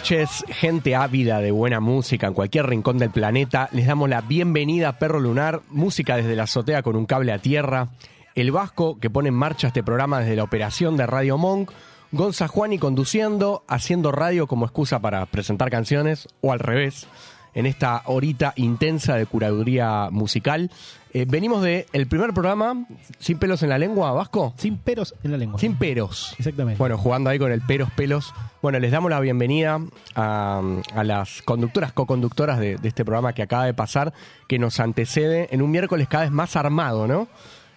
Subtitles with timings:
[0.00, 3.68] Noches, gente ávida de buena música en cualquier rincón del planeta.
[3.70, 7.38] Les damos la bienvenida a Perro Lunar, música desde la azotea con un cable a
[7.38, 7.88] tierra.
[8.34, 11.70] El Vasco que pone en marcha este programa desde la operación de Radio Monk.
[12.12, 17.06] Gonza Juani conduciendo, haciendo radio como excusa para presentar canciones, o al revés,
[17.52, 20.70] en esta horita intensa de curaduría musical.
[21.12, 22.86] Eh, venimos de el primer programa,
[23.18, 24.54] Sin pelos en la lengua, Vasco.
[24.56, 25.58] Sin peros en la lengua.
[25.58, 26.34] Sin peros.
[26.38, 26.78] Exactamente.
[26.78, 28.32] Bueno, jugando ahí con el peros pelos.
[28.62, 29.80] Bueno, les damos la bienvenida
[30.14, 30.62] a,
[30.94, 34.12] a las conductoras, co-conductoras de, de este programa que acaba de pasar,
[34.46, 37.26] que nos antecede en un miércoles cada vez más armado, ¿no?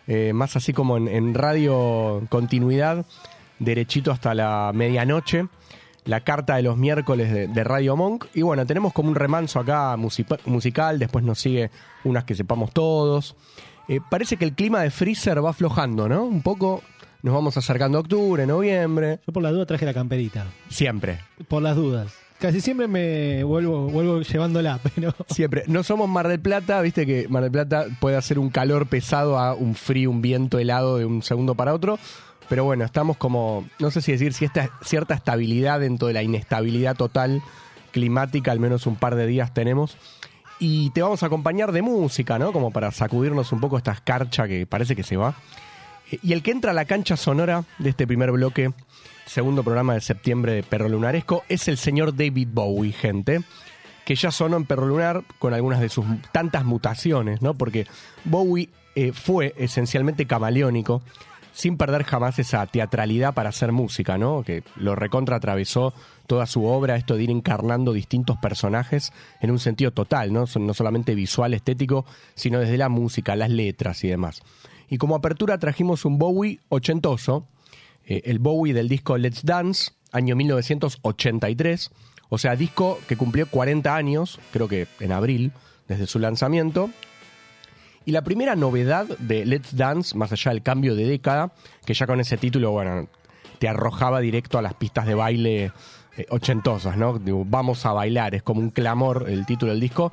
[0.06, 3.06] Eh, más así como en, en radio continuidad,
[3.58, 5.48] derechito hasta la medianoche.
[6.06, 8.26] La carta de los miércoles de, de Radio Monk.
[8.34, 11.72] Y bueno, tenemos como un remanso acá musical, después nos sigue
[12.04, 13.36] unas que sepamos todos.
[13.88, 16.24] Eh, parece que el clima de Freezer va aflojando, ¿no?
[16.24, 16.82] Un poco
[17.22, 19.20] nos vamos acercando a octubre, noviembre.
[19.26, 20.46] Yo por la duda traje la camperita.
[20.70, 22.14] Siempre, Por las dudas.
[22.40, 25.64] Casi siempre me vuelvo, vuelvo llevándola, pero siempre.
[25.68, 29.40] No somos Mar del Plata, viste que Mar del Plata puede hacer un calor pesado
[29.40, 31.98] a un frío, un viento helado de un segundo para otro.
[32.50, 36.24] Pero bueno, estamos como, no sé si decir, si esta cierta estabilidad dentro de la
[36.24, 37.42] inestabilidad total
[37.92, 39.96] climática, al menos un par de días tenemos.
[40.60, 42.54] Y te vamos a acompañar de música, ¿no?
[42.54, 45.36] Como para sacudirnos un poco esta escarcha que parece que se va.
[46.12, 48.72] Eh, Y el que entra a la cancha sonora de este primer bloque,
[49.26, 53.42] segundo programa de septiembre de Perro Lunaresco, es el señor David Bowie, gente,
[54.06, 57.54] que ya sonó en Perro Lunar con algunas de sus tantas mutaciones, ¿no?
[57.56, 57.88] Porque
[58.26, 61.02] Bowie eh, fue esencialmente camaleónico,
[61.54, 64.44] sin perder jamás esa teatralidad para hacer música, ¿no?
[64.44, 65.94] Que lo recontra atravesó
[66.28, 69.12] toda su obra, esto de ir encarnando distintos personajes
[69.42, 70.46] en un sentido total, ¿no?
[70.60, 74.42] No solamente visual, estético, sino desde la música, las letras y demás.
[74.90, 77.48] Y como apertura trajimos un Bowie ochentoso,
[78.06, 81.92] eh, el Bowie del disco Let's Dance, año 1983,
[82.30, 85.52] o sea, disco que cumplió 40 años, creo que en abril,
[85.88, 86.90] desde su lanzamiento.
[88.06, 91.54] Y la primera novedad de Let's Dance, más allá del cambio de década,
[91.86, 93.08] que ya con ese título, bueno,
[93.60, 95.72] te arrojaba directo a las pistas de baile
[96.16, 97.20] eh, ochentosas, ¿no?
[97.46, 100.12] Vamos a bailar, es como un clamor el título del disco.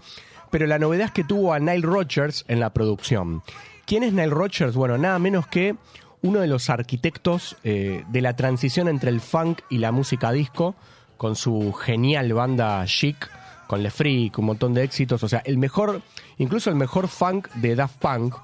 [0.50, 3.42] Pero la novedad es que tuvo a Nile Rodgers en la producción.
[3.84, 4.74] ¿Quién es Nile Rodgers?
[4.74, 5.76] Bueno, nada menos que
[6.22, 10.74] uno de los arquitectos eh, de la transición entre el funk y la música disco,
[11.16, 13.30] con su genial banda Chic,
[13.66, 15.22] con Le Freak, un montón de éxitos.
[15.22, 16.02] O sea, el mejor,
[16.38, 18.34] incluso el mejor funk de Daft Punk,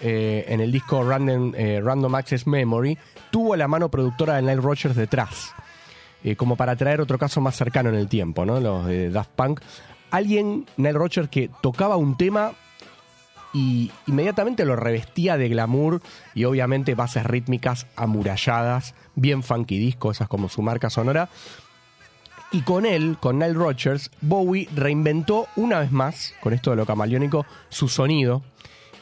[0.00, 2.98] eh, en el disco Random, Random Access Memory,
[3.30, 5.54] tuvo la mano productora de Nile Rodgers detrás.
[6.24, 8.58] Eh, como para traer otro caso más cercano en el tiempo, ¿no?
[8.60, 9.60] Los de Daft Punk.
[10.10, 12.52] Alguien, Nile Rodgers, que tocaba un tema
[13.52, 16.02] y inmediatamente lo revestía de glamour
[16.34, 21.28] y obviamente bases rítmicas amuralladas, bien funky disco, esa es como su marca sonora.
[22.50, 26.86] Y con él, con Nile Rodgers, Bowie reinventó una vez más, con esto de lo
[26.86, 28.42] camaleónico, su sonido.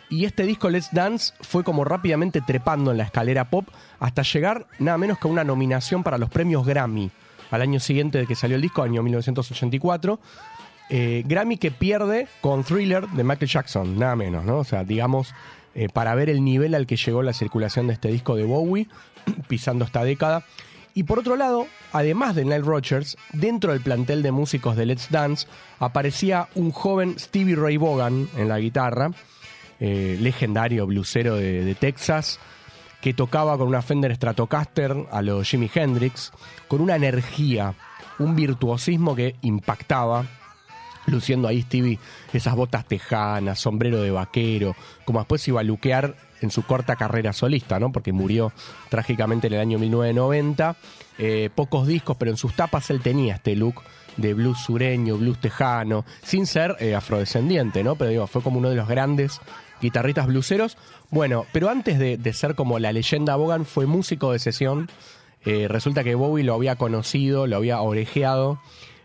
[0.08, 3.68] Y este disco Let's Dance fue como rápidamente trepando en la escalera pop
[3.98, 7.10] hasta llegar nada menos que a una nominación para los premios Grammy
[7.50, 10.20] al año siguiente de que salió el disco, año 1984.
[10.88, 14.58] Eh, Grammy que pierde con Thriller de Michael Jackson, nada menos, ¿no?
[14.58, 15.34] O sea, digamos,
[15.74, 18.88] eh, para ver el nivel al que llegó la circulación de este disco de Bowie,
[19.48, 20.44] pisando esta década.
[20.94, 25.10] Y por otro lado, además de Nile Rodgers, dentro del plantel de músicos de Let's
[25.10, 25.46] Dance
[25.78, 29.10] aparecía un joven Stevie Ray Vaughan en la guitarra,
[29.80, 32.38] eh, legendario blusero de, Texas,
[33.00, 36.32] que tocaba con una Fender Stratocaster a los Jimi Hendrix,
[36.68, 37.74] con una energía,
[38.18, 40.24] un virtuosismo que impactaba
[41.06, 41.98] luciendo ahí Stevie
[42.32, 44.74] esas botas tejanas, sombrero de vaquero,
[45.04, 47.92] como después iba a luquear en su corta carrera solista, ¿no?
[47.92, 48.52] Porque murió
[48.88, 50.76] trágicamente en el año 1990.
[51.18, 53.82] Eh, pocos discos, pero en sus tapas él tenía este look
[54.16, 57.96] de blues sureño, blues tejano, sin ser eh, afrodescendiente, ¿no?
[57.96, 59.40] Pero digo, fue como uno de los grandes
[59.80, 60.76] guitarristas bluseros.
[61.10, 64.88] Bueno, pero antes de, de ser como la leyenda Bogan, fue músico de sesión
[65.48, 68.58] Eh, resulta que Bowie lo había conocido, lo había orejeado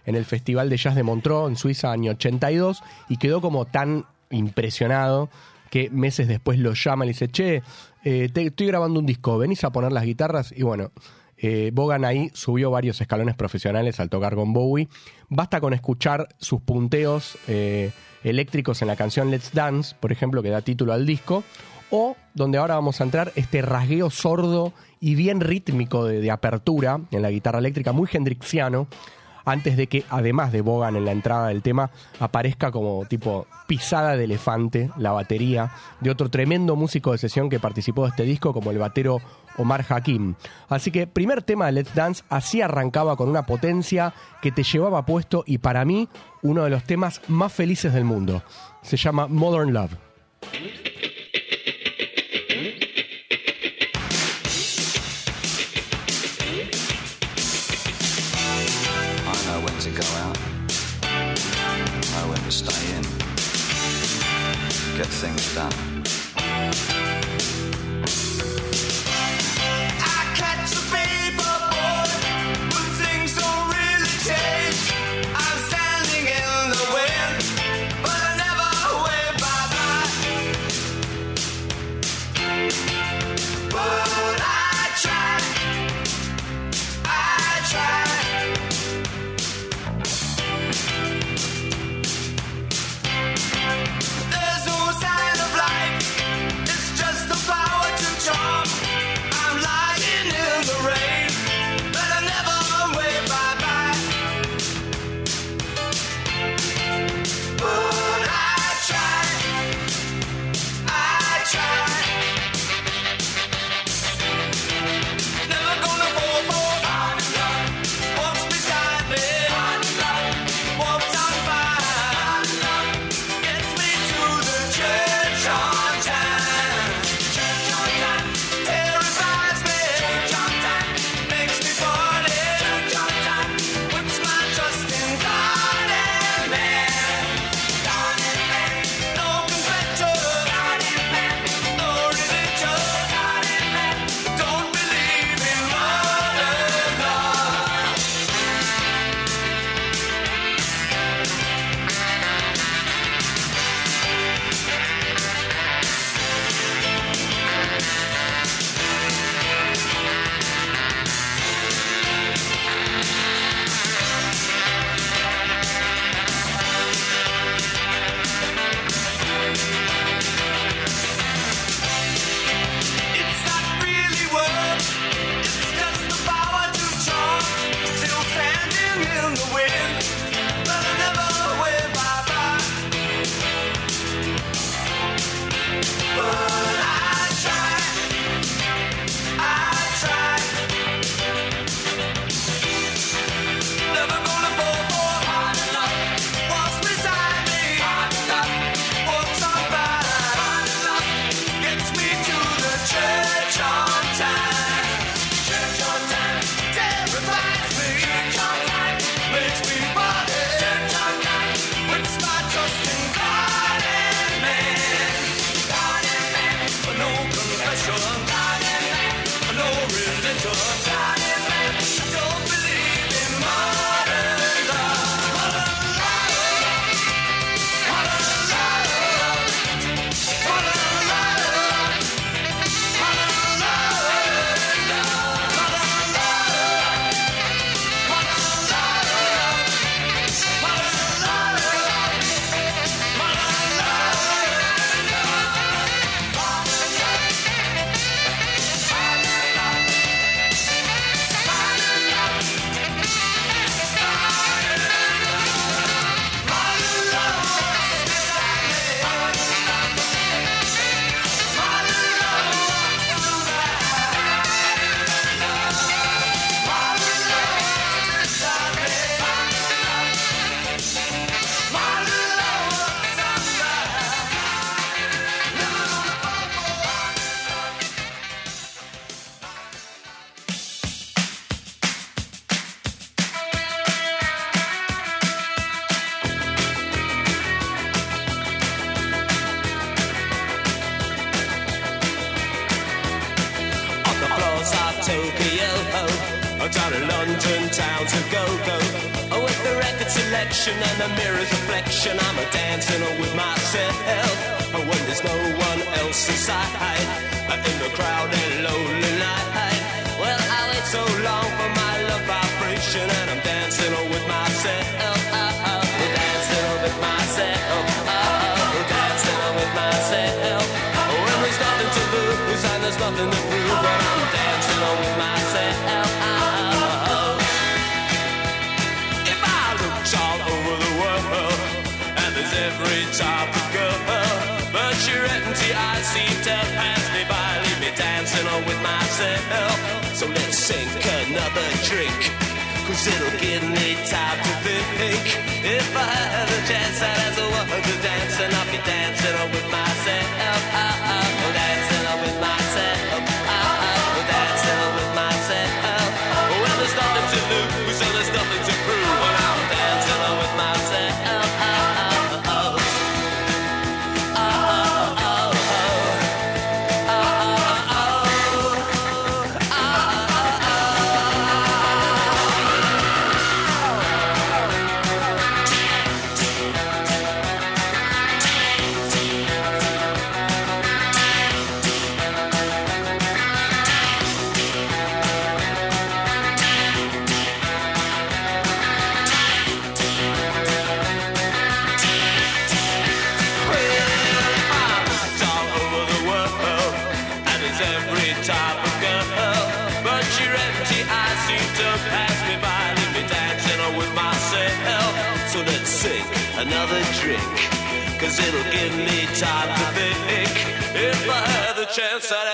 [0.07, 4.05] en el Festival de Jazz de Montreux en Suiza año 82 y quedó como tan
[4.31, 5.29] impresionado
[5.69, 7.61] que meses después lo llama y le dice, che,
[8.03, 10.89] eh, te- estoy grabando un disco, venís a poner las guitarras y bueno,
[11.41, 14.87] eh, Bogan ahí subió varios escalones profesionales al tocar con Bowie.
[15.27, 17.91] Basta con escuchar sus punteos eh,
[18.23, 21.43] eléctricos en la canción Let's Dance, por ejemplo, que da título al disco,
[21.89, 27.01] o donde ahora vamos a entrar, este rasgueo sordo y bien rítmico de, de apertura
[27.09, 28.87] en la guitarra eléctrica, muy hendrixiano,
[29.45, 31.89] antes de que, además de Bogan en la entrada del tema,
[32.19, 37.59] aparezca como tipo pisada de elefante la batería de otro tremendo músico de sesión que
[37.59, 39.17] participó de este disco, como el batero
[39.57, 40.35] Omar Hakim.
[40.69, 45.05] Así que, primer tema de Let's Dance, así arrancaba con una potencia que te llevaba
[45.05, 46.09] puesto y para mí,
[46.41, 48.43] uno de los temas más felices del mundo.
[48.81, 49.95] Se llama Modern Love.
[65.21, 65.90] Things done.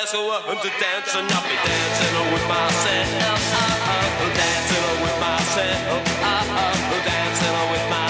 [0.08, 3.20] dance, oh, uh, I'm to dance, and I'll be dancing oh, with myself.
[3.92, 6.02] I'm dancing oh, with myself.
[6.24, 8.07] I'm dancing oh, with myself.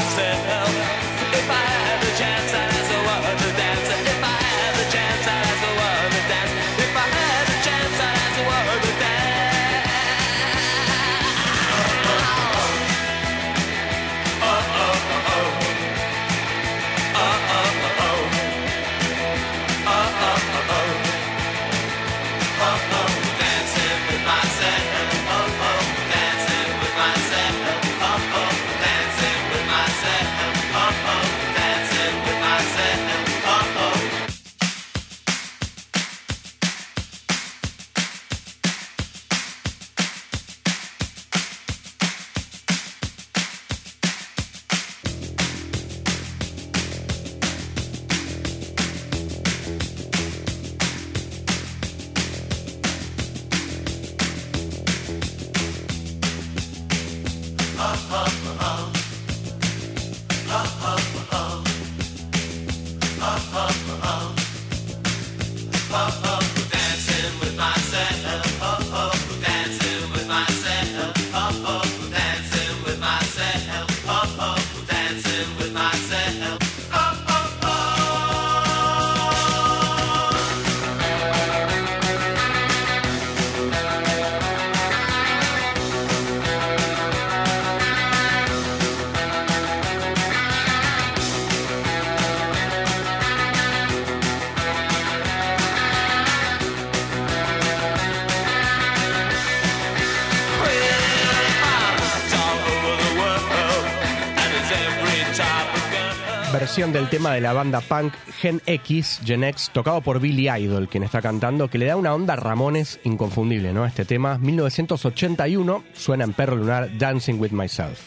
[107.08, 111.04] el tema de la banda punk Gen X, Gen X, tocado por Billy Idol, quien
[111.04, 113.86] está cantando, que le da una onda Ramones inconfundible, ¿no?
[113.86, 117.98] Este tema, 1981, suena en Perro Lunar, Dancing with Myself.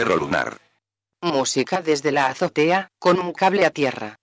[0.00, 0.56] perro lunar.
[1.20, 4.16] Música desde la azotea, con un cable a tierra.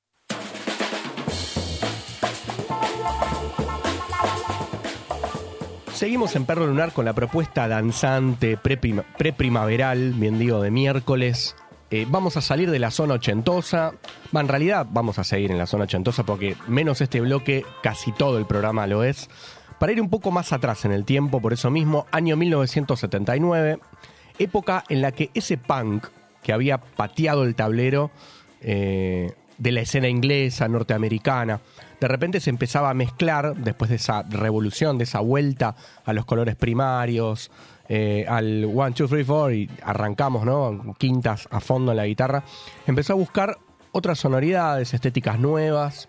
[5.93, 11.55] Seguimos en Perro Lunar con la propuesta danzante preprimaveral, pre bien digo, de miércoles.
[11.91, 13.93] Eh, vamos a salir de la zona ochentosa.
[14.31, 18.11] Bah, en realidad vamos a seguir en la zona ochentosa porque menos este bloque, casi
[18.11, 19.29] todo el programa lo es.
[19.77, 23.79] Para ir un poco más atrás en el tiempo, por eso mismo, año 1979
[24.39, 26.07] época en la que ese punk
[26.43, 28.11] que había pateado el tablero
[28.61, 31.59] eh, de la escena inglesa, norteamericana,
[31.99, 35.75] de repente se empezaba a mezclar, después de esa revolución, de esa vuelta
[36.05, 37.51] a los colores primarios,
[37.89, 40.95] eh, al 1, 2, 3, 4 y arrancamos, ¿no?
[40.97, 42.43] Quintas a fondo en la guitarra,
[42.85, 43.57] empezó a buscar
[43.91, 46.07] otras sonoridades, estéticas nuevas.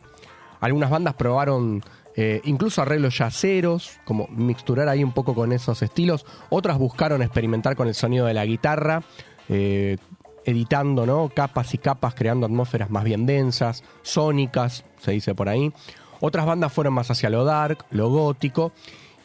[0.60, 1.82] Algunas bandas probaron
[2.20, 6.26] eh, incluso arreglos yaceros, como mixturar ahí un poco con esos estilos.
[6.50, 9.04] Otras buscaron experimentar con el sonido de la guitarra,
[9.48, 9.98] eh,
[10.44, 11.28] editando ¿no?
[11.28, 15.72] capas y capas, creando atmósferas más bien densas, sónicas, se dice por ahí.
[16.18, 18.72] Otras bandas fueron más hacia lo dark, lo gótico.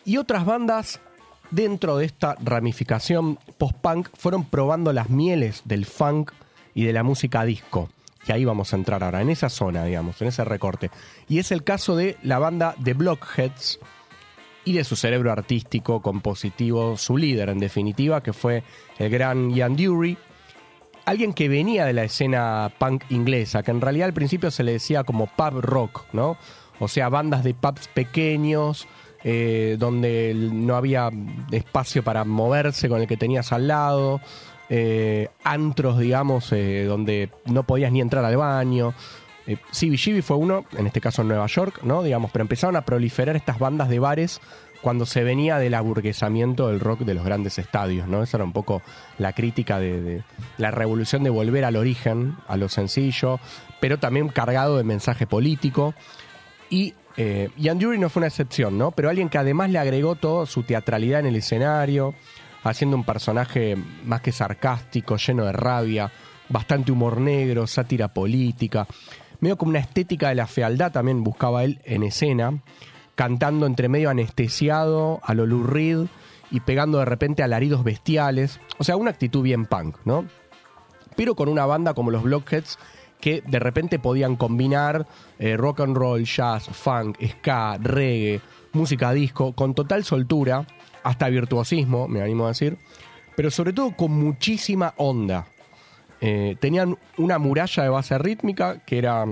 [0.05, 1.01] Y otras bandas
[1.49, 6.31] dentro de esta ramificación post-punk fueron probando las mieles del funk
[6.75, 7.89] y de la música disco.
[8.27, 10.89] Y ahí vamos a entrar ahora, en esa zona, digamos, en ese recorte.
[11.27, 13.79] Y es el caso de la banda The Blockheads
[14.65, 18.63] y de su cerebro artístico, compositivo, su líder en definitiva, que fue
[18.97, 20.17] el gran Ian Dury.
[21.05, 24.73] Alguien que venía de la escena punk inglesa, que en realidad al principio se le
[24.73, 26.37] decía como pub rock, ¿no?
[26.79, 28.87] O sea, bandas de pubs pequeños,
[29.25, 31.09] eh, donde no había
[31.51, 34.21] espacio para moverse con el que tenías al lado,
[34.69, 38.93] eh, antros, digamos, eh, donde no podías ni entrar al baño.
[39.45, 42.03] Eh, CBGB fue uno, en este caso en Nueva York, ¿no?
[42.03, 44.41] Digamos, pero empezaron a proliferar estas bandas de bares
[44.81, 48.21] cuando se venía del aburguesamiento del rock de los grandes estadios, ¿no?
[48.21, 48.81] Esa era un poco
[49.17, 50.23] la crítica de,
[50.57, 53.39] la revolución de volver al origen, a lo sencillo,
[53.79, 55.93] pero también cargado de mensaje político.
[56.69, 58.91] Y eh, Ian Dury no fue una excepción, ¿no?
[58.91, 62.13] Pero alguien que además le agregó toda su teatralidad en el escenario,
[62.63, 66.11] haciendo un personaje más que sarcástico, lleno de rabia,
[66.49, 68.87] bastante humor negro, sátira política,
[69.39, 72.61] medio como una estética de la fealdad también buscaba él en escena,
[73.15, 76.05] cantando entre medio anestesiado, a lo Lou Reed
[76.51, 80.25] y pegando de repente alaridos bestiales, o sea, una actitud bien punk, ¿no?
[81.15, 82.79] Pero con una banda como los Blockheads
[83.19, 85.07] que de repente podían combinar
[85.39, 88.41] eh, rock and roll, jazz, funk, ska, reggae,
[88.73, 90.65] música disco, con total soltura,
[91.03, 92.77] hasta virtuosismo, me animo a decir,
[93.35, 95.47] pero sobre todo con muchísima onda.
[96.21, 99.25] Eh, tenían una muralla de base rítmica que era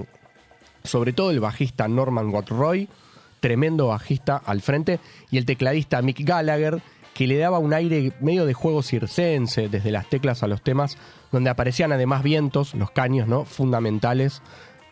[0.84, 2.90] sobre todo el bajista Norman Watroy,
[3.40, 6.82] tremendo bajista al frente, y el tecladista Mick Gallagher,
[7.14, 10.98] que le daba un aire medio de juego circense, desde las teclas a los temas,
[11.32, 13.46] donde aparecían además vientos, los caños, ¿no?
[13.46, 14.42] Fundamentales.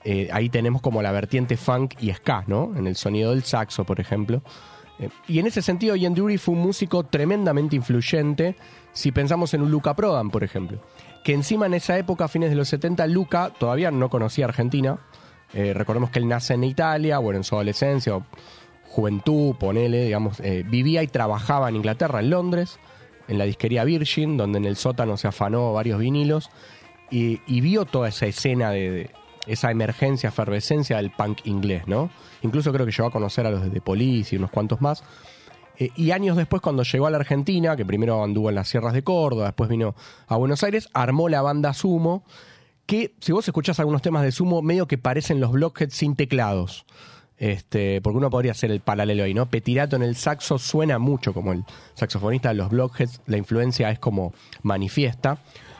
[0.04, 2.74] Eh, ahí tenemos como la vertiente funk y ska, ¿no?
[2.76, 4.42] En el sonido del saxo, por ejemplo.
[5.00, 8.56] Eh, y en ese sentido, Ian Dury fue un músico tremendamente influyente,
[8.94, 10.80] si pensamos en un Luca Prodan, por ejemplo.
[11.24, 15.00] Que encima en esa época, a fines de los 70, Luca todavía no conocía Argentina.
[15.54, 18.26] Eh, recordemos que él nace en Italia, bueno, en su adolescencia o
[18.90, 22.80] juventud, ponele, digamos, eh, vivía y trabajaba en Inglaterra, en Londres,
[23.28, 26.50] en la disquería Virgin, donde en el sótano se afanó varios vinilos
[27.12, 29.12] y, vio toda esa escena de
[29.50, 32.10] esa emergencia, efervescencia del punk inglés, ¿no?
[32.42, 35.04] Incluso creo que llegó a conocer a los de The Police y unos cuantos más.
[35.78, 38.94] Eh, y años después, cuando llegó a la Argentina, que primero anduvo en las sierras
[38.94, 39.96] de Córdoba, después vino
[40.28, 42.24] a Buenos Aires, armó la banda Sumo,
[42.86, 46.86] que si vos escuchás algunos temas de Sumo, medio que parecen los Blockheads sin teclados.
[47.38, 49.46] Este, porque uno podría hacer el paralelo ahí, ¿no?
[49.46, 54.00] Petirato en el saxo suena mucho como el saxofonista de los Blockheads, la influencia es
[54.00, 55.38] como manifiesta.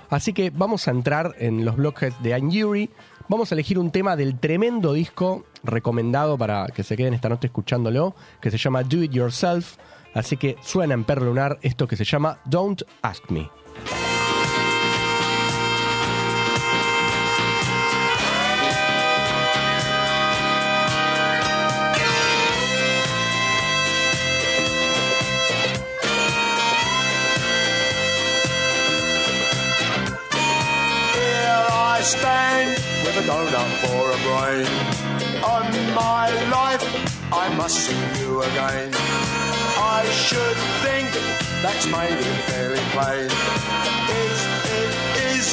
[0.10, 2.90] Así que vamos a entrar en los Blockheads de Anne Yuri.
[3.30, 7.46] Vamos a elegir un tema del tremendo disco recomendado para que se queden esta noche
[7.46, 9.78] escuchándolo, que se llama Do It Yourself.
[10.16, 13.48] Así que suena en Per Lunar esto que se llama Don't Ask Me.
[41.94, 43.26] It fairly plain.
[43.26, 44.92] Is it
[45.34, 45.48] is,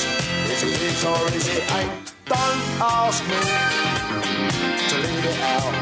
[0.51, 2.13] is it is or is it ain't?
[2.27, 3.41] Don't ask me
[4.89, 5.75] to leave it out,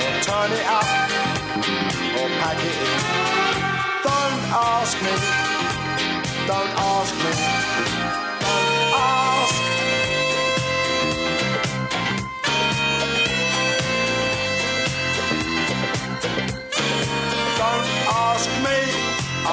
[0.00, 0.88] or turn it up,
[2.18, 3.00] or pack it in.
[4.02, 5.14] Don't ask me,
[6.46, 7.63] don't ask me.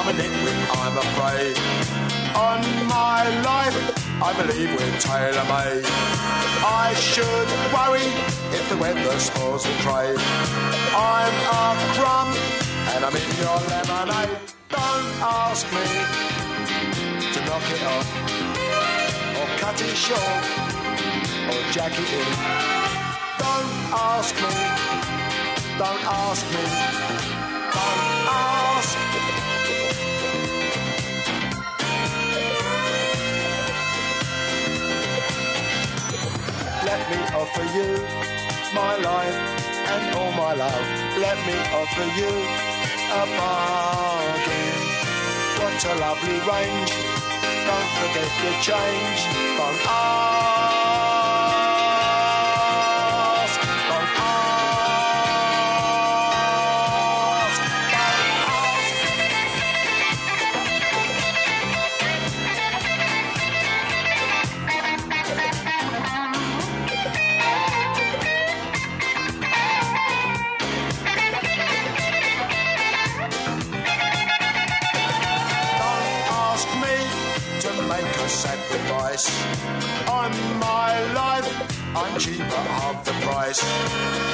[0.01, 1.55] I'm a nitwit, I'm afraid.
[2.33, 3.77] On my life,
[4.19, 5.85] I believe we're tailor made.
[6.65, 8.09] I should worry
[8.57, 10.17] if the weather spoils the trade.
[10.97, 12.33] I'm a crumb
[12.95, 14.41] and I'm in your lemonade.
[14.69, 15.85] Don't ask me
[17.33, 18.09] to knock it off
[19.37, 20.43] or cut it short
[21.45, 22.25] or jack it in.
[23.37, 24.49] Don't ask me,
[25.77, 27.40] don't ask me,
[36.91, 37.89] Let me offer you
[38.75, 39.39] my life
[39.93, 40.87] and all my love.
[41.25, 42.31] Let me offer you
[43.15, 44.77] a bargain.
[45.61, 46.91] What a lovely range.
[47.67, 49.19] Don't forget your change.
[49.57, 50.50] Don't
[79.17, 80.07] sacrifice.
[80.07, 83.63] On my life, I'm cheaper half the price.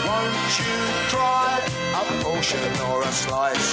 [0.06, 0.76] Won't you
[1.10, 1.60] try
[1.94, 3.70] a portion or a slice?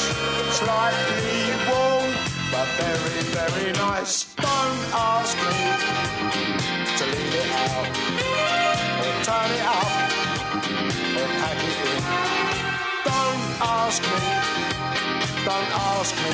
[0.50, 2.12] Slightly warm,
[2.50, 4.34] but very, very nice.
[4.34, 5.58] Don't ask me
[6.98, 7.86] to leave it out,
[9.00, 9.92] or turn it up,
[11.18, 12.02] or pack it in.
[13.04, 14.20] Don't ask me,
[15.44, 16.32] don't ask me.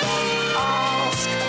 [0.00, 1.28] Don't ask.
[1.28, 1.47] Don't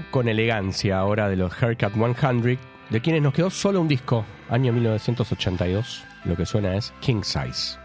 [0.00, 4.72] Con elegancia ahora de los Haircut 100, de quienes nos quedó solo un disco, año
[4.72, 6.04] 1982.
[6.24, 7.81] Lo que suena es King Size.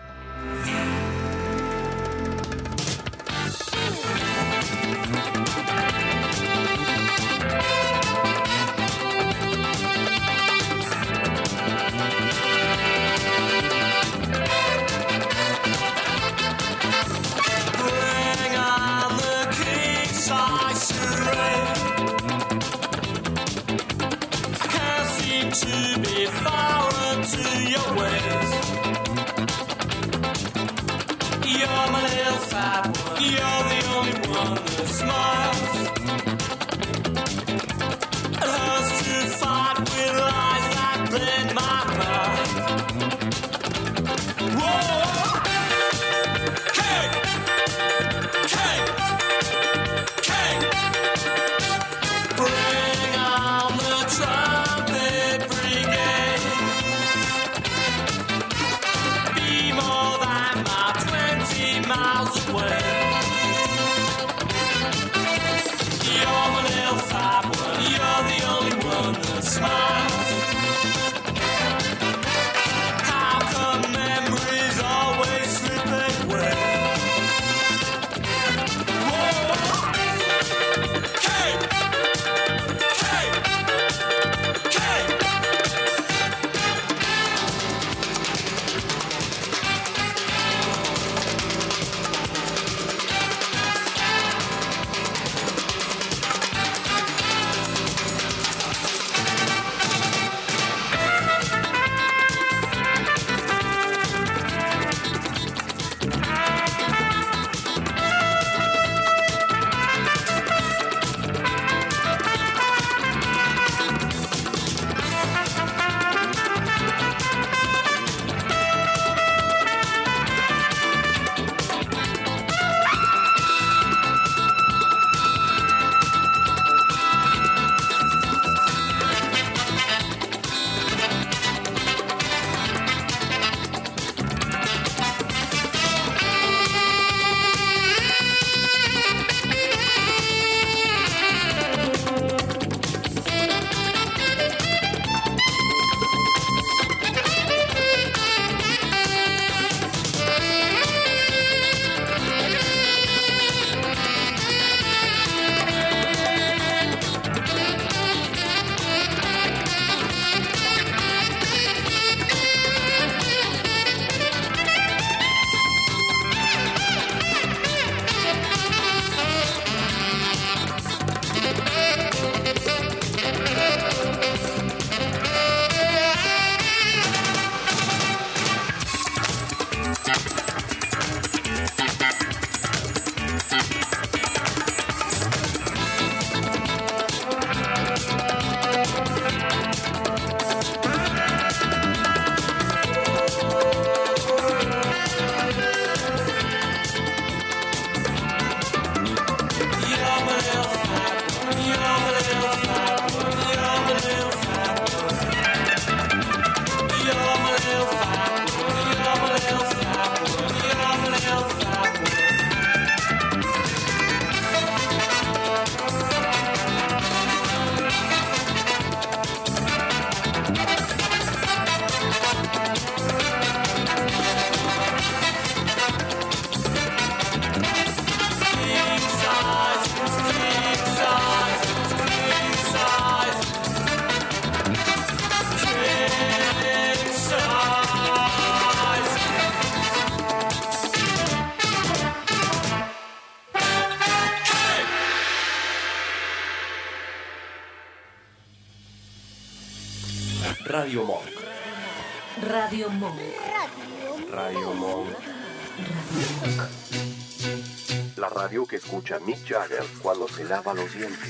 [260.47, 261.29] Lava los dientes.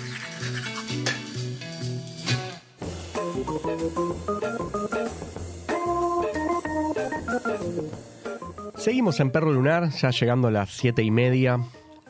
[8.76, 11.60] Seguimos en Perro Lunar, ya llegando a las siete y media,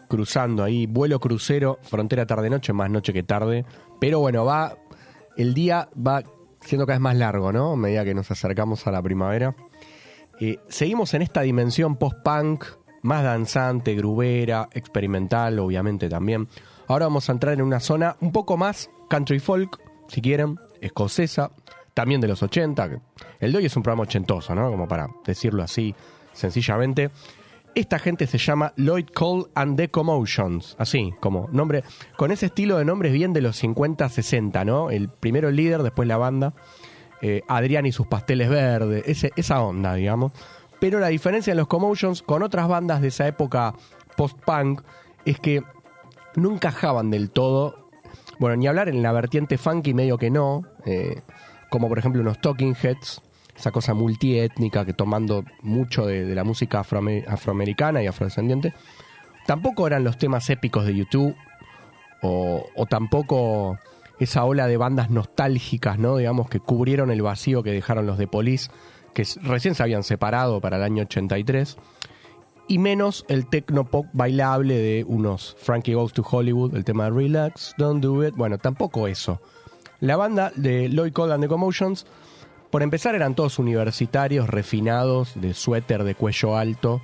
[0.07, 3.65] cruzando ahí, vuelo crucero, frontera tarde-noche, más noche que tarde.
[3.99, 4.77] Pero bueno, va,
[5.37, 6.23] el día va
[6.61, 7.73] siendo cada vez más largo, ¿no?
[7.73, 9.55] A medida que nos acercamos a la primavera.
[10.39, 12.65] Eh, seguimos en esta dimensión post-punk,
[13.01, 16.47] más danzante, grubera, experimental, obviamente también.
[16.87, 21.51] Ahora vamos a entrar en una zona un poco más country folk, si quieren, escocesa,
[21.93, 22.89] también de los 80.
[22.89, 22.99] que
[23.39, 24.69] El de hoy es un programa ochentoso, ¿no?
[24.69, 25.95] Como para decirlo así,
[26.33, 27.09] sencillamente.
[27.75, 31.83] Esta gente se llama Lloyd Cole and the Commotions, así como nombre,
[32.15, 34.89] con ese estilo de nombres bien de los 50-60, ¿no?
[34.89, 36.53] El primero el líder, después la banda,
[37.21, 40.31] eh, Adrián y sus pasteles verdes, esa onda, digamos.
[40.79, 43.73] Pero la diferencia de los Commotions con otras bandas de esa época
[44.15, 44.81] post-punk
[45.25, 45.63] es que
[46.35, 47.89] no encajaban del todo.
[48.39, 50.63] Bueno, ni hablar en la vertiente funky, medio que no.
[50.85, 51.21] eh,
[51.69, 53.21] como por ejemplo unos Talking Heads,
[53.55, 58.73] esa cosa multiétnica que tomando mucho de, la música afroame- afroamericana y afrodescendiente.
[59.47, 61.35] Tampoco eran los temas épicos de YouTube
[62.21, 63.79] o, o tampoco
[64.19, 66.17] esa ola de bandas nostálgicas, ¿no?
[66.17, 68.69] Digamos, que cubrieron el vacío que dejaron los de Police,
[69.13, 71.77] que recién se habían separado para el año 83
[72.67, 78.03] y menos el tecnopop bailable de unos Frankie Goes to Hollywood, el tema Relax, Don't
[78.03, 78.35] Do It.
[78.35, 79.41] Bueno, tampoco eso.
[79.99, 82.05] La banda de Lloyd Cole and the Commotions,
[82.69, 87.01] por empezar, eran todos universitarios, refinados, de suéter de cuello alto,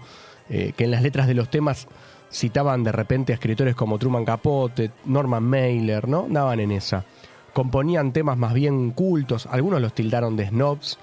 [0.50, 1.88] eh, que en las letras de los temas
[2.32, 6.28] citaban de repente a escritores como Truman Capote, Norman Mailer, ¿no?
[6.30, 7.06] Daban en esa.
[7.54, 11.00] Componían temas más bien cultos, algunos los tildaron de snobs,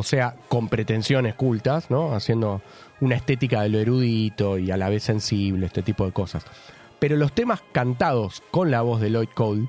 [0.00, 2.14] o sea, con pretensiones cultas, ¿no?
[2.14, 2.62] Haciendo
[3.00, 6.44] una estética de lo erudito y a la vez sensible, este tipo de cosas.
[6.98, 9.68] Pero los temas cantados con la voz de Lloyd Cole,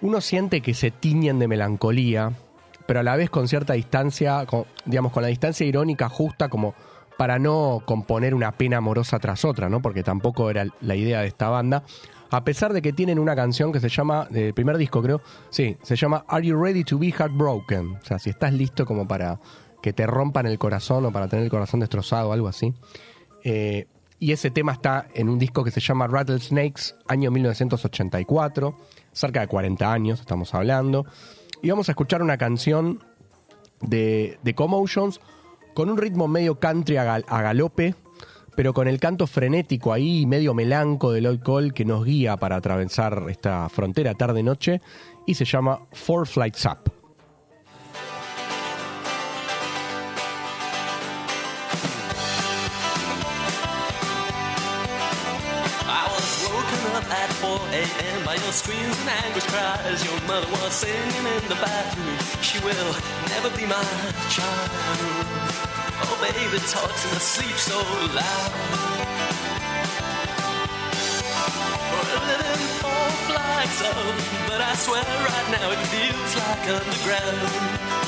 [0.00, 2.32] uno siente que se tiñen de melancolía,
[2.86, 4.44] pero a la vez con cierta distancia,
[4.84, 6.74] digamos, con la distancia irónica justa como
[7.16, 9.80] para no componer una pena amorosa tras otra, ¿no?
[9.80, 11.84] Porque tampoco era la idea de esta banda.
[12.30, 15.76] A pesar de que tienen una canción que se llama, del primer disco creo, sí,
[15.82, 17.96] se llama Are You Ready to Be Heartbroken?
[17.96, 19.40] O sea, si estás listo como para
[19.82, 22.72] que te rompan el corazón o para tener el corazón destrozado, algo así.
[23.42, 23.86] Eh,
[24.20, 28.76] y ese tema está en un disco que se llama Rattlesnakes, año 1984,
[29.12, 31.06] cerca de 40 años estamos hablando.
[31.62, 33.02] Y vamos a escuchar una canción
[33.80, 35.20] de, de Commotions
[35.74, 37.94] con un ritmo medio country a galope,
[38.54, 42.56] pero con el canto frenético ahí, medio melanco de Lloyd Cole que nos guía para
[42.56, 44.80] atravesar esta frontera tarde-noche
[45.26, 46.90] y se llama Four Flights Up.
[55.92, 58.24] I was woken up at 4 a.m.
[58.24, 60.04] by your screams and anguish cries.
[60.04, 62.18] Your mother was singing in the bathroom.
[62.42, 62.94] She will
[63.28, 63.82] never be my
[64.30, 65.69] child.
[66.02, 67.78] Oh, baby talks in her sleep so
[68.14, 68.52] loud.
[71.90, 74.16] We're living four flights up,
[74.48, 78.00] but I swear right now it feels like underground.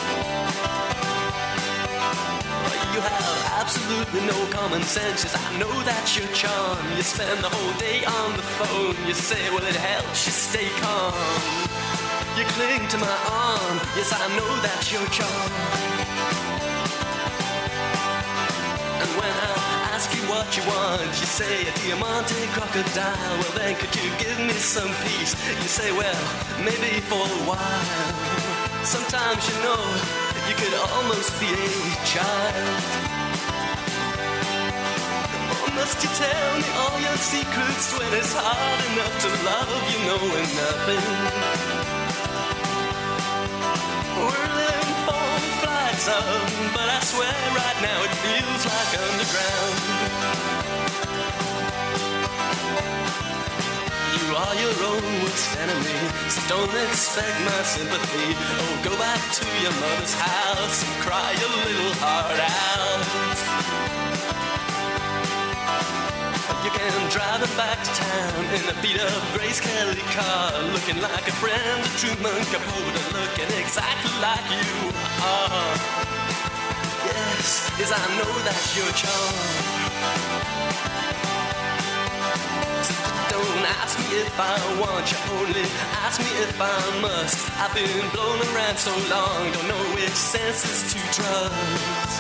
[2.95, 5.25] You have absolutely no common sense.
[5.25, 6.79] Yes, I know that's your charm.
[6.95, 8.97] You spend the whole day on the phone.
[9.09, 11.15] You say, well, it helps you stay calm.
[12.37, 13.81] You cling to my arm.
[13.97, 15.92] Yes, I know that's your charm.
[20.33, 23.35] What you want, you say a diamante crocodile.
[23.41, 25.33] Well, then could you give me some peace?
[25.63, 26.23] You say, well,
[26.65, 27.87] maybe for a while.
[28.85, 29.83] Sometimes you know
[30.49, 31.73] you could almost be a
[32.13, 32.83] child.
[35.53, 39.99] Or must you tell me all your secrets when it's hard enough to love you
[40.09, 41.07] knowing nothing?
[44.17, 46.82] We're living four flights I
[47.13, 49.77] swear right now it feels like underground.
[54.17, 55.99] You are your own worst enemy,
[56.33, 58.29] so don't expect my sympathy.
[58.33, 63.05] Oh, go back to your mother's house and cry your little heart out.
[66.65, 71.03] You can drive him back to town in a beat up Grace Kelly car, looking
[71.03, 74.89] like a friend of Truman Capote, looking exactly like you
[75.21, 76.22] are.
[77.43, 79.35] Yes, yes, I know that's your charm.
[82.87, 82.95] So
[83.35, 85.67] don't ask me if I want you, only
[86.07, 87.51] ask me if I must.
[87.59, 92.15] I've been blown around so long, don't know which senses to trust.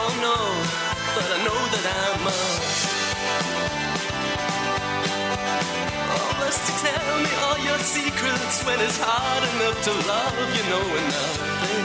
[0.00, 0.38] Oh no,
[1.12, 2.80] but I know that I must.
[6.16, 10.64] Oh, must you tell me all your secrets when it's hard enough to love you
[10.72, 11.84] know nothing?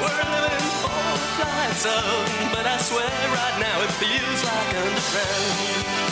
[0.00, 6.11] We're living four flights up, but I swear right now it feels like underground.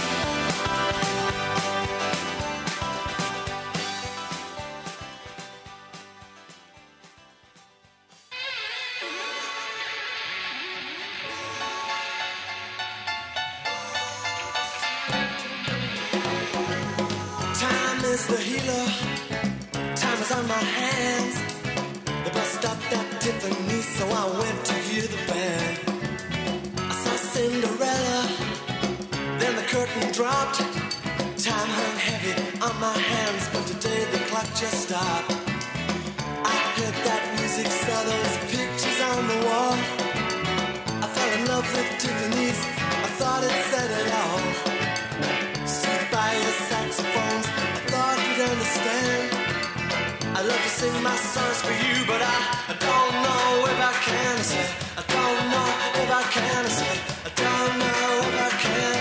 [51.31, 52.39] My songs for you, but I,
[52.69, 54.37] I don't know if I can.
[54.37, 55.69] I said, I don't know
[56.03, 56.65] if I can.
[56.65, 58.97] I said, I don't know if I can.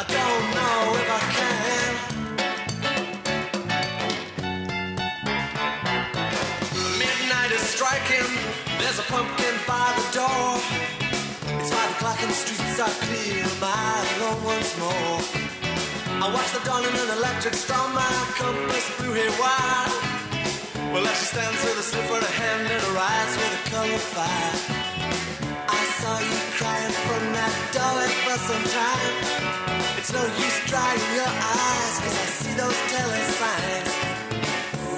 [0.00, 1.90] I don't know if I can.
[7.02, 8.30] Midnight is striking.
[8.80, 10.48] There's a pumpkin by the door.
[11.60, 13.44] It's five o'clock and the streets are clear.
[13.60, 15.20] I alone once more?
[16.24, 17.92] I watch the dawn in an electric storm.
[17.92, 18.08] My
[18.38, 20.15] compass blew haywire.
[20.96, 23.62] Well, as she stands with a slip for a hand and her eyes with a
[23.68, 24.56] color fire.
[25.68, 29.14] I saw you crying from that doorway for some time.
[30.00, 33.92] It's no use drying your eyes, cause I see those telling signs.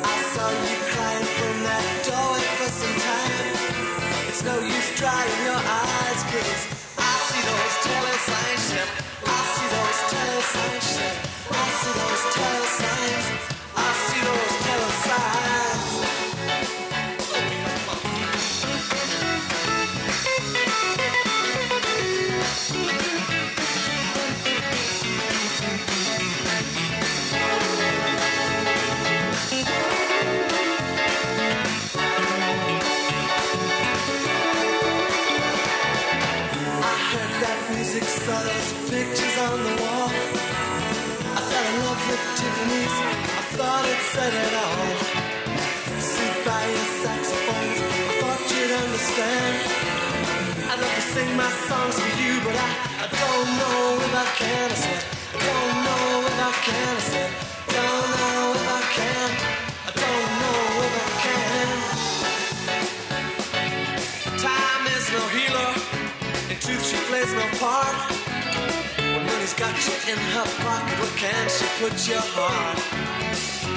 [0.07, 3.51] I saw you crying from that doorway for some time.
[4.31, 6.63] It's no use drying your eyes, cause
[6.95, 8.67] I see those telling signs.
[9.27, 10.88] I see those telling signs.
[69.87, 72.79] You in her pocket, where can she put your heart?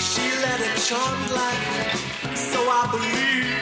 [0.02, 1.94] She led a charmed life,
[2.34, 3.54] so I believe.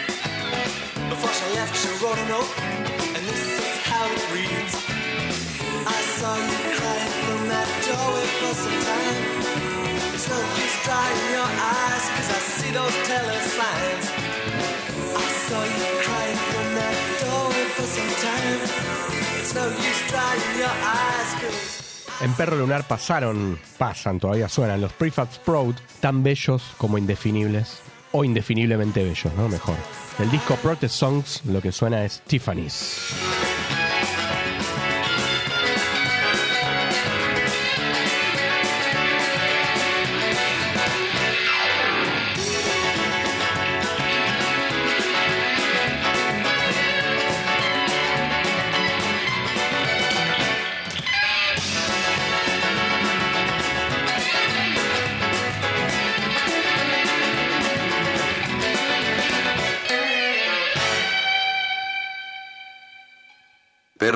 [1.12, 2.52] Before she left, she wrote a note,
[3.16, 4.74] and this is how it reads.
[5.84, 9.20] I saw you crying from that doorway for some time.
[10.16, 14.06] It's no use drying your eyes, cause I see those telling signs.
[15.12, 18.60] I saw you crying from that doorway for some time.
[19.40, 21.79] It's no use drying your eyes, cause
[22.22, 27.80] En Perro Lunar pasaron, pasan, todavía suenan los Prefab Sprout, tan bellos como indefinibles,
[28.12, 29.48] o indefiniblemente bellos, ¿no?
[29.48, 29.78] Mejor.
[30.18, 33.14] Del disco Protest Songs, lo que suena es Tiffany's.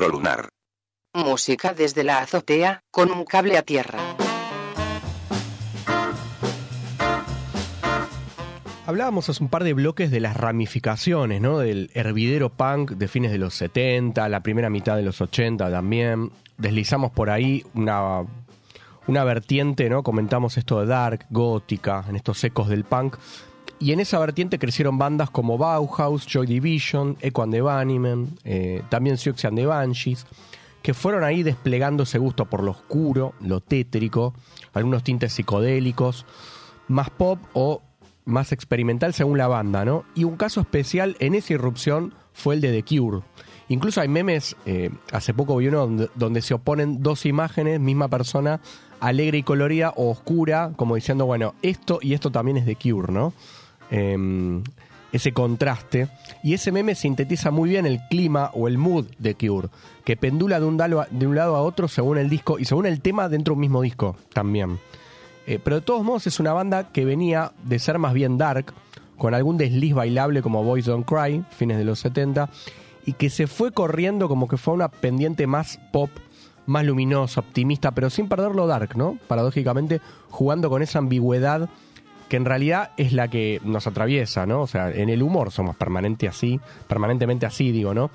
[0.08, 0.48] Lunar.
[1.14, 3.98] Música desde la azotea, con un cable a tierra.
[8.86, 11.58] Hablábamos hace un par de bloques de las ramificaciones, ¿no?
[11.58, 16.30] Del hervidero punk de fines de los 70, la primera mitad de los 80 también.
[16.58, 18.26] Deslizamos por ahí una,
[19.06, 20.02] una vertiente, ¿no?
[20.02, 23.16] Comentamos esto de dark, gótica, en estos ecos del punk.
[23.78, 28.82] Y en esa vertiente crecieron bandas como Bauhaus, Joy Division, Echo and the Bunnymen, eh,
[28.88, 30.26] también Siouxsie and the Banshees,
[30.82, 34.34] que fueron ahí desplegando ese gusto por lo oscuro, lo tétrico,
[34.72, 36.26] algunos tintes psicodélicos,
[36.88, 37.82] más pop o
[38.24, 40.04] más experimental según la banda, ¿no?
[40.14, 43.22] Y un caso especial en esa irrupción fue el de The Cure.
[43.68, 48.08] Incluso hay memes, eh, hace poco vi uno donde, donde se oponen dos imágenes, misma
[48.08, 48.60] persona,
[49.00, 53.12] alegre y colorida o oscura, como diciendo, bueno, esto y esto también es The Cure,
[53.12, 53.32] ¿no?
[53.90, 54.62] Em,
[55.14, 56.08] ese contraste.
[56.42, 59.68] Y ese meme sintetiza muy bien el clima o el mood de Cure,
[60.04, 63.52] que pendula de un, lado a otro según el disco y según el tema dentro
[63.52, 64.80] de un mismo disco también.
[65.46, 68.74] Eh, pero de todos modos es una banda que venía de ser más bien dark,
[69.16, 72.50] con algún desliz bailable como Boys Don't Cry, fines de los 70,
[73.06, 76.10] y que se fue corriendo como que fue una pendiente más pop,
[76.66, 79.16] más luminosa, optimista, pero sin perder lo dark, ¿no?
[79.28, 81.68] Paradójicamente, jugando con esa ambigüedad
[82.34, 84.62] que en realidad es la que nos atraviesa, ¿no?
[84.62, 86.58] O sea, en el humor somos permanente así,
[86.88, 88.10] permanentemente así, digo, ¿no?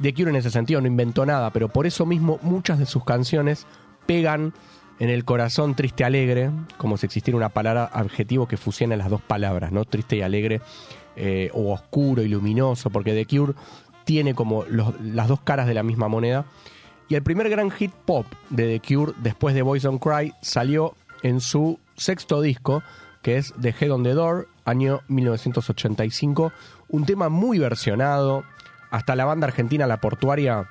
[0.00, 3.04] The Cure en ese sentido no inventó nada, pero por eso mismo muchas de sus
[3.04, 3.66] canciones
[4.06, 4.54] pegan
[5.00, 9.20] en el corazón triste alegre, como si existiera una palabra adjetivo que fusione las dos
[9.20, 9.84] palabras, ¿no?
[9.84, 10.62] Triste y alegre,
[11.14, 13.52] eh, o oscuro y luminoso, porque The Cure
[14.04, 16.46] tiene como las dos caras de la misma moneda.
[17.10, 20.94] Y el primer gran hit pop de The Cure después de Boys Don't Cry salió
[21.22, 22.82] en su sexto disco,
[23.28, 26.50] que es The Head on the Door, año 1985.
[26.88, 28.44] Un tema muy versionado.
[28.90, 30.70] Hasta la banda argentina La Portuaria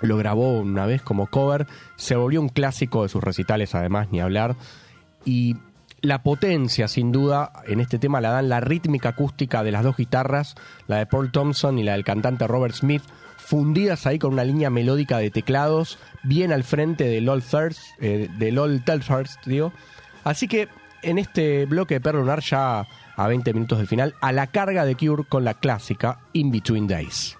[0.00, 1.66] lo grabó una vez como cover.
[1.96, 4.56] Se volvió un clásico de sus recitales, además, ni hablar.
[5.26, 5.56] Y
[6.00, 9.98] la potencia, sin duda, en este tema la dan la rítmica acústica de las dos
[9.98, 10.54] guitarras,
[10.86, 13.02] la de Paul Thompson y la del cantante Robert Smith,
[13.36, 18.30] fundidas ahí con una línea melódica de teclados, bien al frente de LOL Thirst, eh,
[18.38, 19.74] de LOL Telthurst, digo.
[20.24, 20.68] Así que
[21.02, 22.86] en este bloque de Perro ya
[23.16, 26.86] a 20 minutos del final, a la carga de Cure con la clásica In Between
[26.86, 27.36] Days.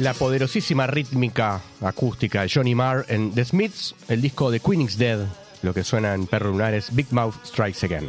[0.00, 4.96] La poderosísima rítmica acústica de Johnny Marr en The Smiths, el disco de Queen is
[4.96, 5.26] Dead,
[5.60, 8.08] Lo que suena en Perro Lunar es Big Mouth Strikes Again.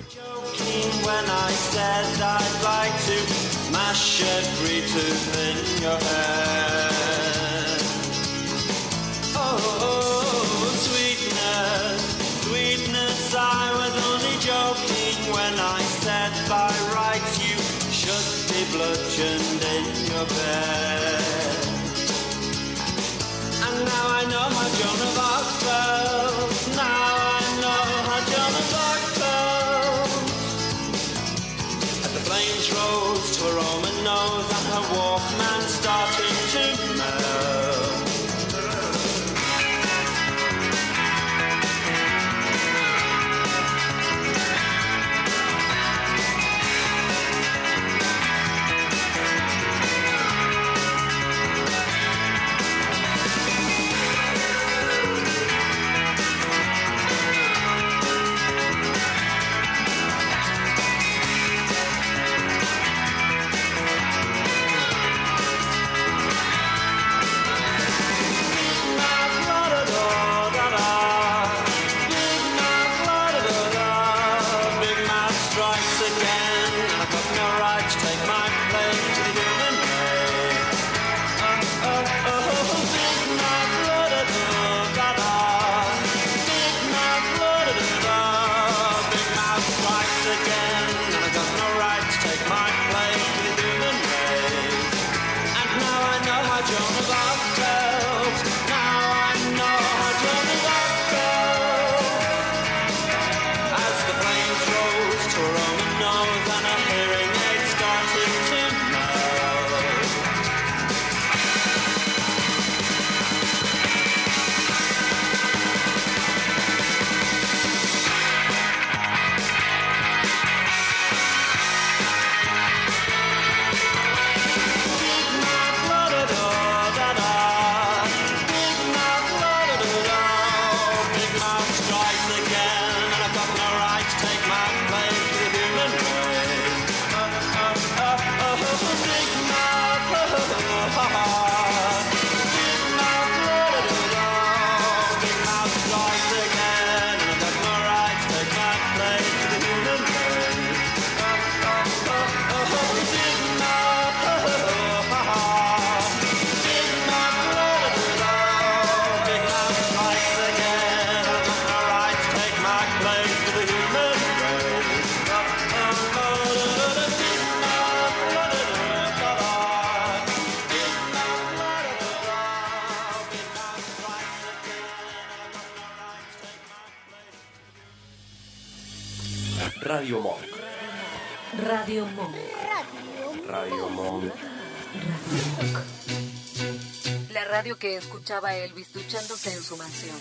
[187.80, 190.16] Que escuchaba Elvis duchándose en su mansión.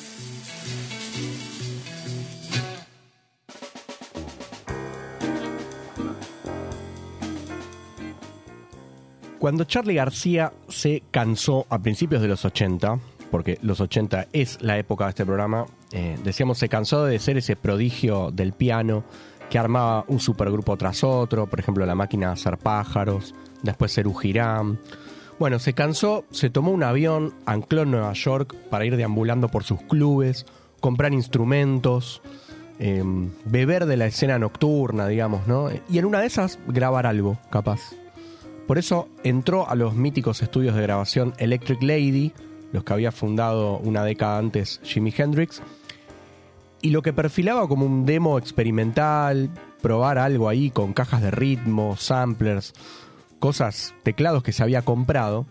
[9.38, 12.98] Cuando Charlie García se cansó a principios de los 80,
[13.30, 17.38] porque los 80 es la época de este programa, eh, decíamos, se cansó de ser
[17.38, 19.02] ese prodigio del piano
[19.48, 24.14] que armaba un supergrupo tras otro, por ejemplo, la máquina de hacer pájaros, después Serú
[24.14, 24.78] Girán.
[25.40, 29.64] Bueno, se cansó, se tomó un avión, ancló en Nueva York para ir deambulando por
[29.64, 30.44] sus clubes,
[30.80, 32.20] comprar instrumentos,
[32.78, 33.02] eh,
[33.46, 35.70] beber de la escena nocturna, digamos, ¿no?
[35.88, 37.80] Y en una de esas grabar algo, capaz.
[38.66, 42.34] Por eso entró a los míticos estudios de grabación Electric Lady,
[42.72, 45.62] los que había fundado una década antes Jimi Hendrix,
[46.82, 49.48] y lo que perfilaba como un demo experimental,
[49.80, 52.74] probar algo ahí con cajas de ritmo, samplers,
[53.40, 55.46] cosas, teclados que se había comprado,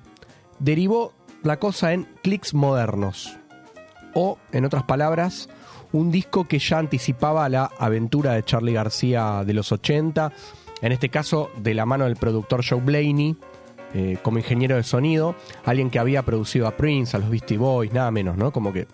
[0.60, 1.14] derivó
[1.44, 3.38] la cosa en clics modernos,
[4.14, 5.50] o, en otras palabras,
[5.92, 10.32] un disco que ya anticipaba la aventura de Charlie García de los 80,
[10.82, 13.36] en este caso de la mano del productor Joe Blaney,
[13.94, 15.36] eh, como ingeniero de sonido,
[15.66, 18.52] alguien que había producido a Prince, a los Beastie Boys, nada menos, ¿no?
[18.52, 18.88] Como que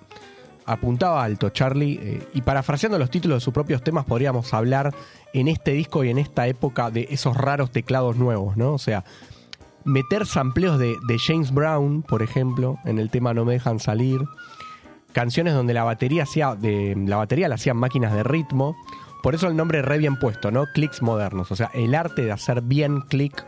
[0.66, 4.94] apuntaba alto Charlie, eh, y parafraseando los títulos de sus propios temas, podríamos hablar
[5.34, 8.74] en este disco y en esta época de esos raros teclados nuevos, ¿no?
[8.74, 9.04] O sea,
[9.84, 14.20] meter sampleos de, James Brown, por ejemplo, en el tema No me dejan salir,
[15.14, 18.76] canciones donde la batería hacía la batería la hacían máquinas de ritmo.
[19.24, 20.66] Por eso el nombre re bien puesto, ¿no?
[20.74, 21.52] Clicks modernos.
[21.52, 23.46] O sea, el arte de hacer bien clic.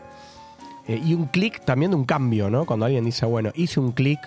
[0.88, 2.64] eh, y un clic también de un cambio, ¿no?
[2.64, 4.18] Cuando alguien dice, bueno, hice un clic,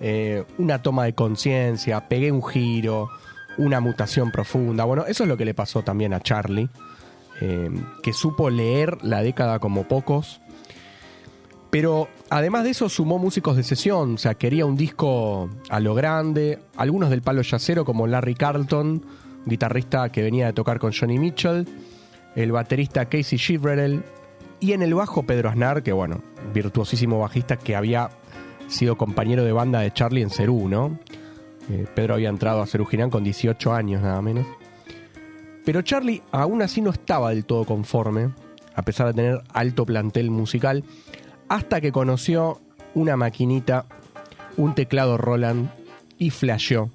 [0.00, 3.10] eh, una toma de conciencia, pegué un giro,
[3.58, 4.84] una mutación profunda.
[4.84, 6.68] Bueno, eso es lo que le pasó también a Charlie,
[7.40, 7.70] eh,
[8.02, 10.40] que supo leer la década como pocos.
[11.70, 15.94] Pero además de eso sumó músicos de sesión, o sea, quería un disco a lo
[15.94, 19.04] grande, algunos del palo yacero como Larry Carlton,
[19.46, 21.68] guitarrista que venía de tocar con Johnny Mitchell,
[22.34, 24.02] el baterista Casey Chivrell
[24.58, 26.22] y en el bajo Pedro Aznar, que bueno,
[26.52, 28.10] virtuosísimo bajista que había
[28.70, 30.98] sido compañero de banda de Charlie en Cerú, ¿no?
[31.70, 34.46] Eh, Pedro había entrado a Cerú Girán con 18 años nada menos.
[35.64, 38.30] Pero Charlie aún así no estaba del todo conforme,
[38.74, 40.84] a pesar de tener alto plantel musical,
[41.48, 42.60] hasta que conoció
[42.94, 43.86] una maquinita,
[44.56, 45.68] un teclado Roland
[46.18, 46.90] y flasheó.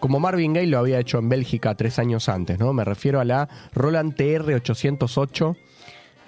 [0.00, 2.72] Como Marvin Gaye lo había hecho en Bélgica tres años antes, ¿no?
[2.72, 5.56] Me refiero a la Roland TR-808.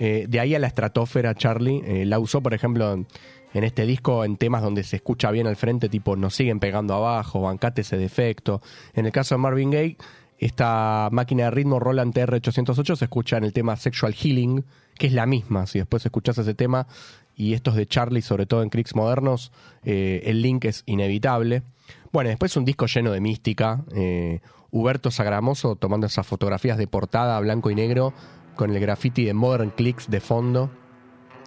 [0.01, 1.82] Eh, de ahí a la estratosfera, Charlie.
[1.84, 3.07] eh, la usó, por ejemplo, en,
[3.53, 7.42] este disco en temas donde se escucha bien al frente, tipo Nos siguen pegando abajo,
[7.42, 8.62] Bancate ese defecto.
[8.94, 9.98] En el caso de Marvin Gaye,
[10.38, 14.64] esta máquina de ritmo Roland TR-808 se escucha en el tema Sexual Healing,
[14.96, 15.66] que es la misma.
[15.66, 16.86] Si después escuchas ese tema
[17.36, 19.53] y estos de Charlie, sobre todo en Clicks modernos,
[19.84, 21.62] eh, el link es inevitable.
[22.11, 23.84] Bueno, después un disco lleno de mística.
[24.72, 28.14] Huberto Sagramoso tomando esas fotografías de portada blanco y negro
[28.61, 30.68] con el graffiti de Modern Clicks de fondo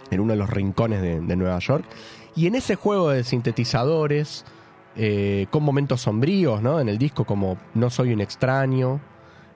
[0.09, 1.86] en uno de los rincones de, Nueva York.
[2.36, 4.45] Y en ese juego de sintetizadores,
[4.95, 6.80] eh, con momentos sombríos, ¿no?
[6.80, 8.99] En el disco como No soy un extraño,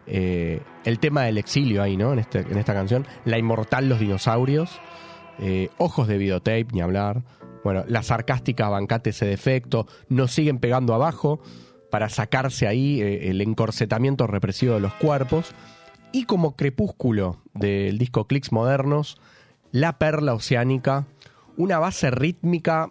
[0.06, 2.14] eh, el tema del exilio ahí, ¿no?
[2.14, 4.80] En, este- esta canción, La inmortal Los dinosaurios,
[5.40, 7.24] eh, Ojos de videotape, ni hablar.
[7.64, 11.40] Bueno, la sarcástica Bancate ese defecto, nos siguen pegando abajo
[11.90, 15.56] para sacarse ahí el encorsetamiento represivo de los cuerpos.
[16.12, 19.18] Y como crepúsculo del disco Clicks Modernos,
[19.72, 21.06] La Perla Oceánica,
[21.58, 22.90] una base rítmica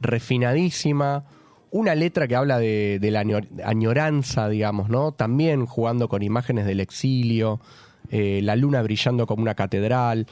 [0.00, 1.24] refinadísima,
[1.70, 5.12] una letra que habla de, la añor- añoranza, digamos, ¿no?
[5.12, 7.60] También jugando con imágenes del exilio,
[8.10, 10.26] eh, la luna brillando como una catedral.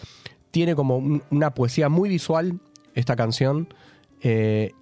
[0.51, 2.59] Tiene como un- una poesía muy visual
[2.95, 3.68] esta canción.
[4.26, 4.72] eh,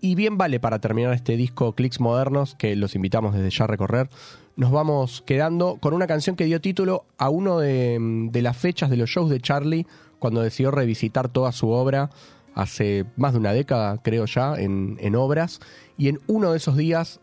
[0.00, 3.66] y bien vale para terminar este disco Clicks Modernos, que los invitamos desde ya a
[3.66, 4.08] recorrer.
[4.56, 8.96] Nos vamos quedando con una canción que dio título a uno de, las fechas de
[8.96, 9.86] los shows de Charlie,
[10.18, 12.10] cuando decidió revisitar toda su obra
[12.54, 15.60] hace más de una década, creo ya, en, en obras.
[15.96, 17.20] Y en uno de esos días,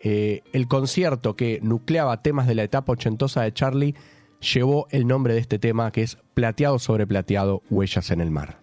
[0.00, 3.94] eh, el concierto que nucleaba temas de la etapa ochentosa de Charlie
[4.40, 8.58] llevó el nombre de este tema, que es Plateado sobre Plateado, Huellas en el Mar.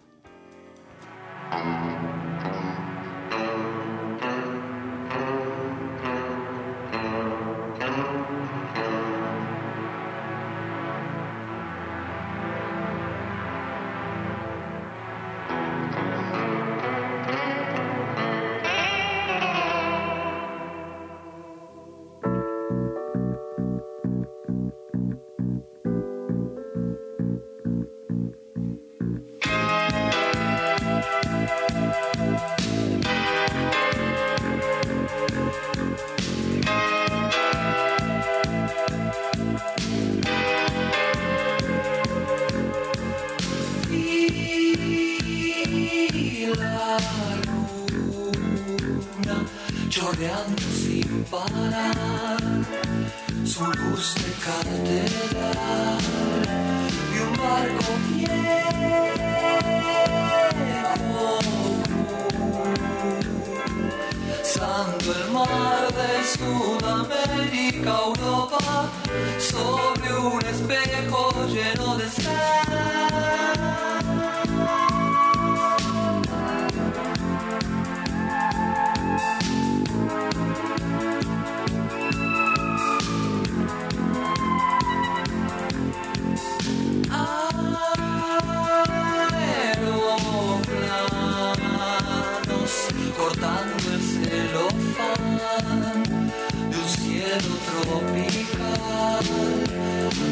[97.49, 99.25] Cielo tropical,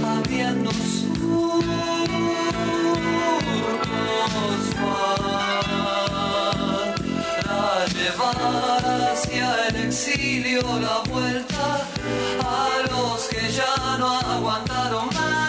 [0.06, 1.66] abriendo surcos
[7.46, 11.88] para llevar hacia el exilio la vuelta
[12.44, 15.47] a los que ya no aguantaron más.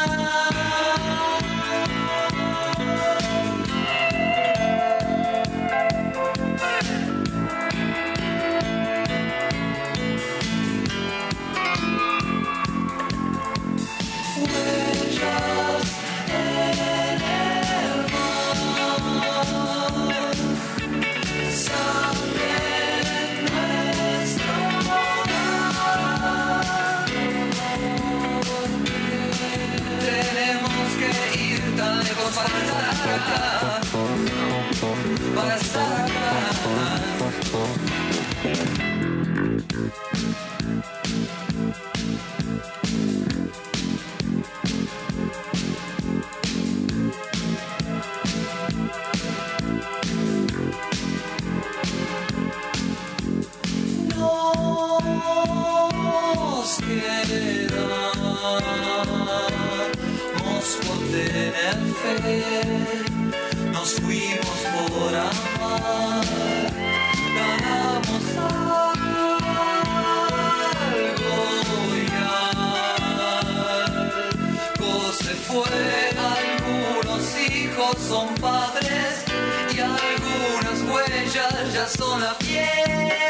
[60.44, 62.42] nos por tener fe,
[63.72, 66.24] nos fuimos por amar,
[67.34, 68.98] ganamos algo
[72.12, 72.36] ya.
[74.78, 75.78] Algo se fue,
[76.34, 79.24] algunos hijos son padres
[79.74, 83.27] y algunas huellas ya son la piel.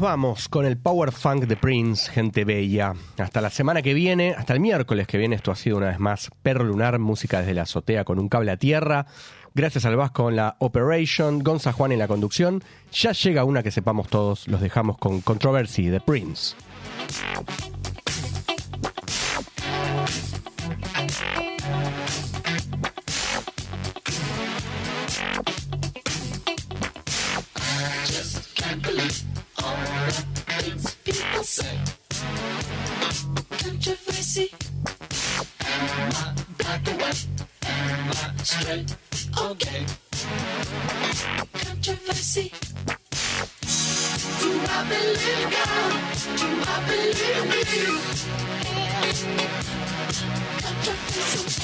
[0.00, 2.94] Vamos con el Power Funk de Prince, gente bella.
[3.16, 5.98] Hasta la semana que viene, hasta el miércoles que viene, esto ha sido una vez
[5.98, 9.06] más Perro Lunar, música desde la azotea con un cable a tierra.
[9.56, 12.62] Gracias al Vasco en la Operation, Gonza Juan en la conducción.
[12.92, 16.54] Ya llega una que sepamos todos, los dejamos con Controversy de Prince.
[38.60, 38.96] Straight
[39.40, 39.86] or gay?
[41.52, 42.52] Controversy.
[44.40, 45.92] Do I believe God?
[46.38, 47.62] Do I believe in me?
[50.62, 51.58] Controversy.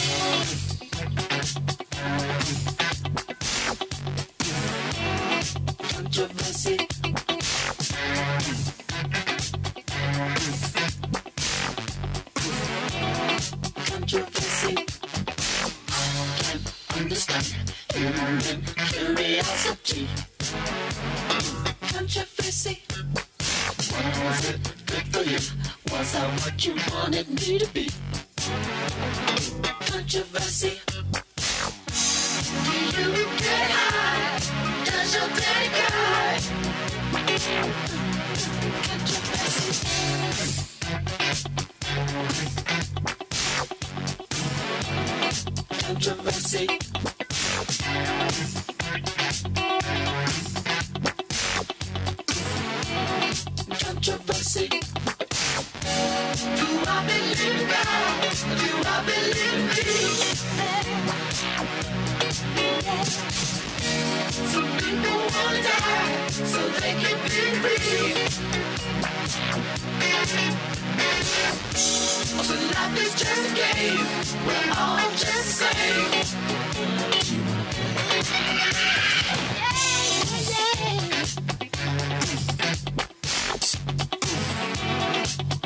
[72.84, 74.06] Life is just a game.
[74.46, 76.10] We're all just the same.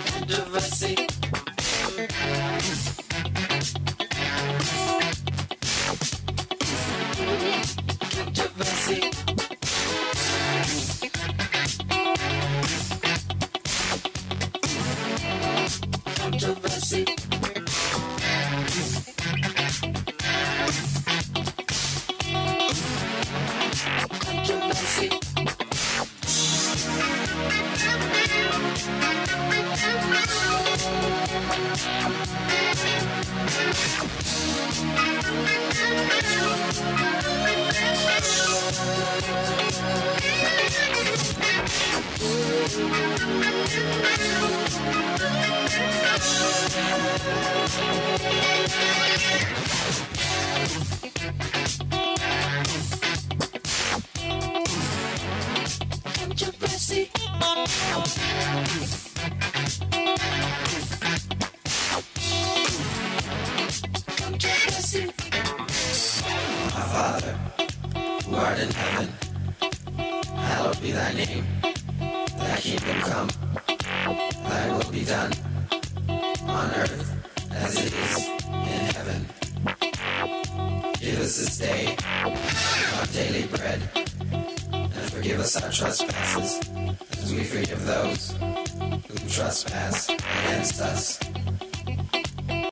[0.07, 1.08] Controversy.